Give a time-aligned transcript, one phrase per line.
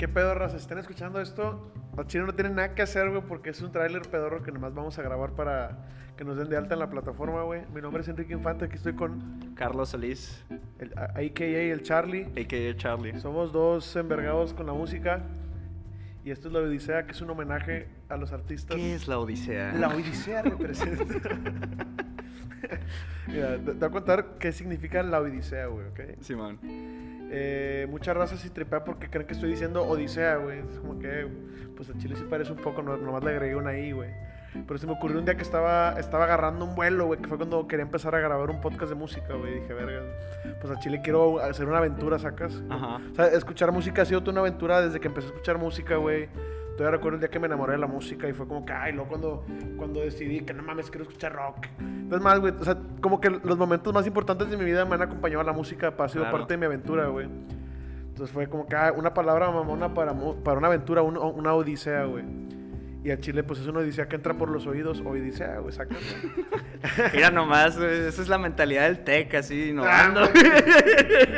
[0.00, 0.56] ¿Qué pedo, raza?
[0.56, 3.70] Si están escuchando esto, los chinos no tienen nada que hacer, güey, porque es un
[3.70, 5.76] tráiler pedorro que nomás vamos a grabar para
[6.16, 7.66] que nos den de alta en la plataforma, güey.
[7.74, 10.42] Mi nombre es Enrique Infante, aquí estoy con Carlos Solís,
[10.78, 12.22] el AKA el Charlie.
[12.22, 12.76] a.k.a.
[12.78, 13.20] Charlie.
[13.20, 15.20] Somos dos envergados con la música.
[16.24, 18.78] Y esto es La Odisea, que es un homenaje a los artistas.
[18.78, 19.74] ¿Qué es la Odisea?
[19.74, 21.04] La Odisea representa.
[23.26, 26.00] Mira, te, te voy a contar qué significa la Odisea, güey, ¿ok?
[26.22, 26.58] Simón.
[27.30, 30.58] Eh, muchas razas y tripea porque creen que estoy diciendo Odisea, güey.
[30.58, 31.28] Es como que,
[31.76, 34.10] pues el chile sí parece un poco, no- nomás le agregué una ahí, güey.
[34.66, 37.36] Pero se me ocurrió un día que estaba, estaba agarrando un vuelo, güey, que fue
[37.36, 39.60] cuando quería empezar a grabar un podcast de música, güey.
[39.60, 40.02] Dije, verga,
[40.60, 42.60] pues al chile quiero hacer una aventura, ¿sacas?
[42.68, 42.96] Ajá.
[43.12, 45.94] O sea, escuchar música ha sido toda una aventura desde que empecé a escuchar música,
[45.96, 46.28] güey.
[46.80, 48.94] Todavía recuerdo el día que me enamoré de la música y fue como que, ay,
[48.94, 49.44] luego cuando,
[49.76, 51.66] cuando decidí que no mames, quiero escuchar rock.
[51.78, 54.94] Entonces, más, güey, o sea, como que los momentos más importantes de mi vida me
[54.94, 56.38] han acompañado a la música, ha sido Claro.
[56.38, 57.28] parte de mi aventura, güey.
[58.08, 62.04] Entonces fue como que, ah, una palabra mamona para, para una aventura, un- una odisea,
[62.04, 62.24] güey.
[63.02, 65.96] Y a Chile, pues es una odisea que entra por los oídos, odisea, güey, saca.
[67.14, 70.20] Mira nomás, güey, esa es la mentalidad del tech, así, Ah, innovando.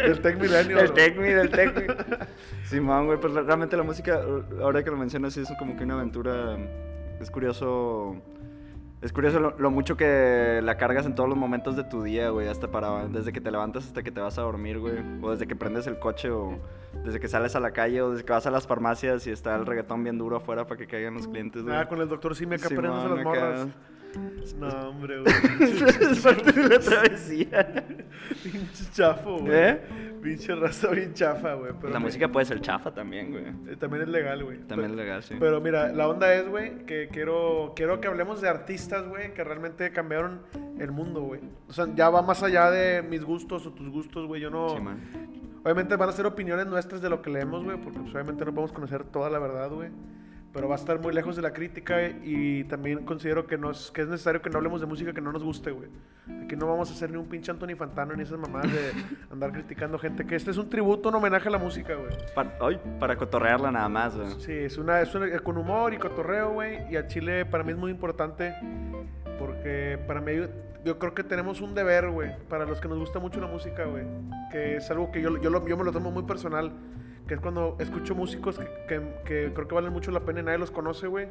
[0.05, 0.81] El Tech Milenio.
[0.81, 2.27] el tech, el tech.
[2.65, 4.21] Simón, güey, pues realmente la música,
[4.61, 6.57] ahora que lo mencionas, sí es como que una aventura.
[7.21, 8.17] Es curioso.
[9.03, 12.31] Es curioso lo, lo mucho que la cargas en todos los momentos de tu día,
[12.31, 12.47] güey.
[12.47, 13.09] Hasta para.
[13.09, 14.95] Desde que te levantas hasta que te vas a dormir, güey.
[15.21, 16.57] O desde que prendes el coche, o
[17.05, 19.57] desde que sales a la calle, o desde que vas a las farmacias y está
[19.57, 21.75] el reggaetón bien duro afuera para que caigan los clientes, güey.
[21.75, 23.67] Ah, con el doctor Simi acá Simón, poniéndose las acá.
[24.59, 25.35] No, hombre, güey.
[26.13, 27.85] es parte de la travesía.
[28.43, 29.53] Pinche chafo, güey.
[29.53, 29.81] ¿Eh?
[30.23, 31.73] Pinche raza bien chafa, güey.
[31.81, 33.45] pero La música puede ser chafa también, güey.
[33.73, 34.59] eh, también es legal, güey.
[34.61, 35.35] También es legal, sí.
[35.39, 39.43] Pero mira, la onda es, güey, que quiero, quiero que hablemos de artistas, güey, que
[39.43, 40.43] realmente cambiaron
[40.79, 41.41] el mundo, güey.
[41.69, 44.41] O sea, ya va más allá de mis gustos o tus gustos, güey.
[44.41, 44.69] Yo no...
[44.71, 45.01] Sí, man.
[45.65, 48.53] Obviamente van a ser opiniones nuestras de lo que leemos, güey, porque pues, obviamente no
[48.53, 49.91] podemos conocer toda la verdad, güey.
[50.53, 54.03] Pero va a estar muy lejos de la crítica y también considero que, nos, que
[54.03, 55.89] es necesario que no hablemos de música que no nos guste, güey.
[56.45, 58.93] Aquí no vamos a hacer ni un pinche Anthony Fantano ni esas mamadas de
[59.33, 60.27] andar criticando gente.
[60.27, 62.11] Que este es un tributo, un homenaje a la música, güey.
[62.35, 64.29] Para, ay, para cotorrearla nada más, güey.
[64.41, 66.81] Sí, es una, es una- con humor y cotorreo, güey.
[66.93, 68.55] Y a Chile para mí es muy importante
[69.39, 70.33] porque para mí
[70.85, 73.85] yo creo que tenemos un deber, güey, para los que nos gusta mucho la música,
[73.87, 74.05] güey.
[74.51, 76.73] Que es algo que yo, yo, lo- yo me lo tomo muy personal.
[77.27, 80.43] Que es cuando escucho músicos que, que- que creo que valen mucho la pena y
[80.43, 81.29] nadie los conoce, güey.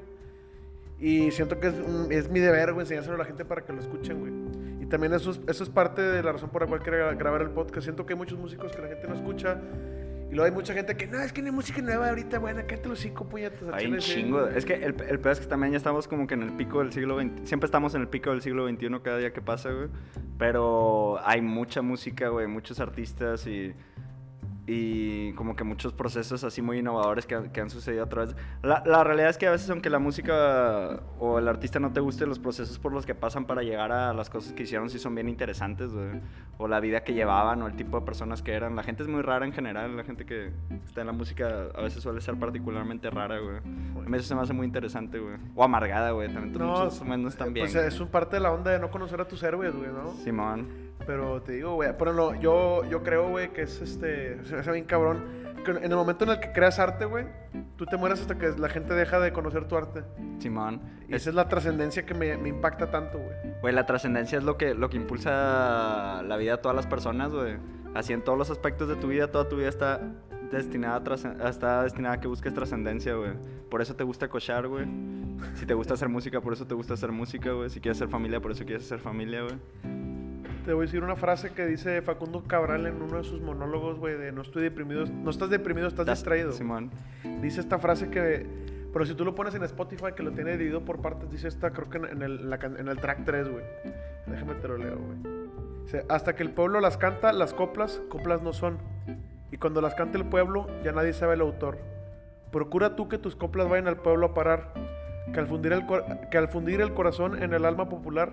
[0.99, 1.73] Y siento que es,
[2.11, 4.83] es mi deber, güey, enseñárselo a la gente para que lo escuchen, güey.
[4.83, 7.17] Y también eso es, eso es parte de la razón por la cual quiero gra-
[7.17, 7.83] grabar el podcast.
[7.85, 9.57] Siento que hay muchos músicos que la gente no escucha.
[10.29, 12.63] Y luego hay mucha gente que, no, es que no hay música nueva ahorita, buena,
[12.65, 13.61] cállate los cinco puñetas.
[13.73, 14.13] Hay un sí".
[14.13, 14.47] chingo.
[14.47, 16.79] Es que el, el peor es que también ya estamos como que en el pico
[16.79, 17.31] del siglo XX.
[17.49, 19.87] Siempre estamos en el pico del siglo XXI cada día que pasa, güey.
[20.37, 23.73] Pero hay mucha música, güey, muchos artistas y,
[24.73, 28.35] y como que muchos procesos así muy innovadores que, que han sucedido a través.
[28.63, 31.99] La, la realidad es que a veces, aunque la música o el artista no te
[31.99, 34.97] guste, los procesos por los que pasan para llegar a las cosas que hicieron sí
[34.97, 36.21] son bien interesantes, güey.
[36.57, 38.77] O la vida que llevaban o el tipo de personas que eran.
[38.77, 39.97] La gente es muy rara en general.
[39.97, 40.53] La gente que
[40.85, 43.57] está en la música a veces suele ser particularmente rara, güey.
[43.57, 45.35] A mí eso se me hace muy interesante, güey.
[45.53, 46.31] O amargada, güey.
[46.31, 47.65] También No, muchos menos también.
[47.65, 50.13] Pues es un parte de la onda de no conocer a tus héroes, güey, ¿no?
[50.23, 50.90] Simón.
[51.05, 54.43] Pero te digo, güey, por ejemplo, yo, yo creo, güey, que es este.
[54.45, 55.41] Se me hace bien cabrón.
[55.65, 57.25] Que en el momento en el que creas arte, güey,
[57.75, 60.03] tú te mueres hasta que la gente deja de conocer tu arte.
[60.39, 60.81] Simón.
[61.07, 63.35] Y esa es la trascendencia que me, me impacta tanto, güey.
[63.61, 67.31] Güey, la trascendencia es lo que, lo que impulsa la vida de todas las personas,
[67.31, 67.57] güey.
[67.93, 70.01] Así en todos los aspectos de tu vida, toda tu vida está
[70.51, 71.01] destinada
[71.43, 73.31] a, está destinada a que busques trascendencia, güey.
[73.69, 74.85] Por eso te gusta cochar, güey.
[75.55, 77.69] Si te gusta hacer música, por eso te gusta hacer música, güey.
[77.69, 79.55] Si quieres ser familia, por eso quieres ser familia, güey.
[80.65, 83.97] Te voy a decir una frase que dice Facundo Cabral en uno de sus monólogos,
[83.97, 86.51] güey, de no estoy deprimido, no estás deprimido, estás Das- distraído.
[86.51, 86.91] Simón.
[87.41, 88.45] Dice esta frase que,
[88.93, 91.71] pero si tú lo pones en Spotify, que lo tiene dividido por partes, dice esta,
[91.71, 93.63] creo que en, en el, la en el track 3, güey.
[94.27, 95.33] Déjame te lo leo, güey.
[95.85, 98.77] Dice, hasta que el pueblo las canta, las coplas, coplas no son.
[99.51, 101.79] Y cuando las canta el pueblo, ya nadie sabe el autor.
[102.51, 104.73] Procura tú que tus coplas vayan al pueblo a parar,
[105.33, 105.85] que al fundir el,
[106.29, 108.31] que al fundir el corazón en el alma popular,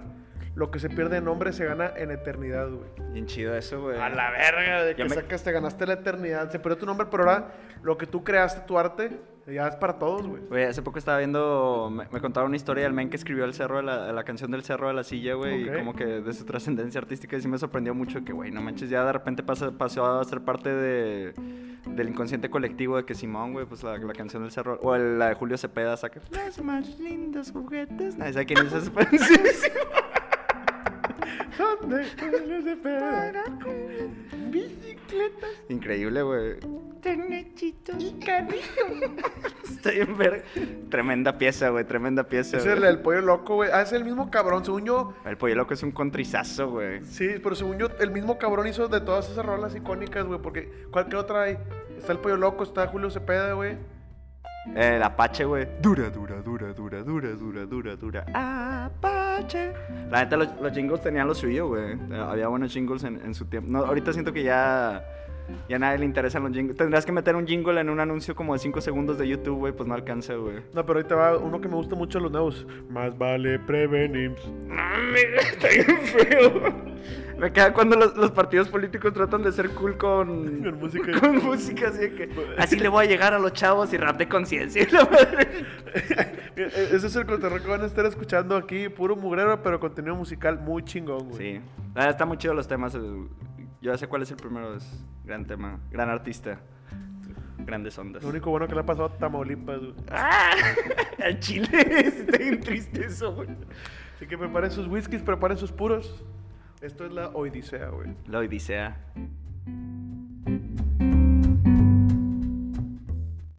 [0.58, 2.90] lo que se pierde en nombre se gana en eternidad, güey.
[3.12, 3.98] Bien chido eso, güey.
[4.00, 6.50] A la verga, de que me- sacas, te ganaste la eternidad.
[6.50, 7.52] Se perdió tu nombre, pero ahora
[7.82, 10.42] lo que tú creaste, tu arte, ya es para todos, güey.
[10.48, 13.54] Güey, hace poco estaba viendo, me, me contaron una historia del men que escribió el
[13.54, 16.32] cerro de la, la canción del cerro de la silla, güey, y como que de
[16.32, 19.44] su trascendencia artística y sí me sorprendió mucho que, güey, no manches, ya de repente
[19.44, 21.32] pasa, pasó a ser parte de,
[21.86, 25.18] del inconsciente colectivo de que Simón, güey, pues la, la canción del cerro, o el-
[25.20, 28.90] la de Julio Cepeda saca los más lindos juguetes, nadie sabe quién es ese
[31.58, 31.64] Sí.
[32.30, 33.44] ¿Dónde se pega?
[34.50, 35.50] Bicicletas.
[35.68, 36.56] Increíble, güey.
[37.16, 38.62] Nachito y Carrito.
[39.64, 40.44] Estoy en ver.
[40.90, 42.58] Tremenda pieza, güey, tremenda pieza.
[42.58, 43.70] Ese es el, pollo loco, güey.
[43.72, 44.64] Ah, es el mismo cabrón.
[44.64, 47.04] Según yo, El pollo loco es un contrizazo, güey.
[47.04, 50.40] sí, pero según yo, el mismo cabrón hizo de todas esas rolas icónicas, güey.
[50.40, 51.58] Porque, ¿cuál qué otra hay?
[51.96, 53.76] Está el pollo loco, está Julio Cepeda, güey.
[54.74, 55.66] El Apache, güey.
[55.80, 58.26] Dura, dura, dura, dura, dura, dura, dura, dura.
[58.34, 59.27] Apache.
[60.10, 61.96] La neta, los, los jingles tenían lo suyo, güey.
[62.12, 63.70] Había buenos jingles en, en su tiempo.
[63.70, 65.04] No, ahorita siento que ya.
[65.68, 66.76] Ya a nadie le interesan los jingles.
[66.76, 69.72] Tendrás que meter un jingle en un anuncio como de 5 segundos de YouTube, güey.
[69.72, 70.56] Pues no alcanza, güey.
[70.74, 72.66] No, pero ahorita va uno que me gusta mucho los nuevos.
[72.90, 74.34] Más vale prevenir.
[75.38, 76.88] Está bien feo.
[77.38, 81.20] Me queda cuando los, los partidos políticos tratan de ser cool con, Con música.
[81.20, 82.28] con música, así que
[82.58, 84.82] así le voy a llegar a los chavos y rap de conciencia.
[86.56, 88.88] y Ese es el cotorreo que van a estar escuchando aquí.
[88.88, 91.38] Puro mugrero, pero contenido musical muy chingón, güey.
[91.38, 91.60] Sí,
[91.94, 92.96] verdad, está muy chido los temas.
[93.80, 96.58] Yo ya sé cuál es el primero, es gran tema, gran artista,
[97.58, 98.22] grandes ondas.
[98.22, 99.94] Lo único bueno que le ha pasado a Tamaulipas, güey.
[100.10, 100.50] ¡Ah!
[101.24, 101.68] Al chile,
[102.06, 103.48] está bien triste eso, güey.
[104.16, 106.24] Así que preparen sus whiskies, preparen sus puros.
[106.80, 108.16] Esto es la Odisea, güey.
[108.26, 108.96] La Odisea.